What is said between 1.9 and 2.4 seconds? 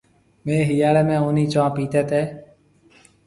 تي۔